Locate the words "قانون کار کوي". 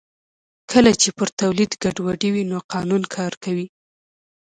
2.73-3.67